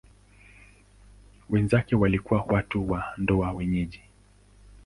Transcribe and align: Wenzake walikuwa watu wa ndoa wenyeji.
Wenzake 1.49 1.95
walikuwa 1.95 2.41
watu 2.41 2.91
wa 2.91 3.03
ndoa 3.17 3.51
wenyeji. 3.51 4.01